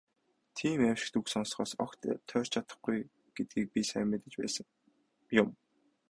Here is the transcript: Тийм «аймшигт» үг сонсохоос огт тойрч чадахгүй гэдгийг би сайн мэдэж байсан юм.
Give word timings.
Тийм 0.57 0.79
«аймшигт» 0.89 1.17
үг 1.19 1.25
сонсохоос 1.33 1.71
огт 1.83 1.99
тойрч 2.29 2.49
чадахгүй 2.53 2.97
гэдгийг 3.35 3.67
би 3.73 3.81
сайн 3.91 4.07
мэдэж 4.09 4.33
байсан 4.39 4.65
юм. 5.41 5.49